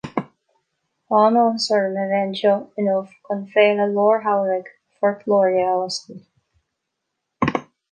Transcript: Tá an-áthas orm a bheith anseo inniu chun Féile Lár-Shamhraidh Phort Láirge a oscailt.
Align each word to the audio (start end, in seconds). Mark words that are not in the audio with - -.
Tá 1.09 1.19
an-áthas 1.25 1.67
orm 1.77 1.99
a 2.03 2.05
bheith 2.11 2.21
anseo 2.23 2.55
inniu 2.83 3.03
chun 3.29 3.45
Féile 3.53 3.87
Lár-Shamhraidh 3.99 4.73
Phort 4.97 5.23
Láirge 5.35 5.63
a 5.69 5.77
oscailt. 5.85 7.63